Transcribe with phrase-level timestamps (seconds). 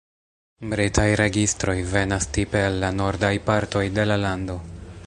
[0.69, 4.63] Britaj registroj venas tipe el la nordaj partoj de la lando.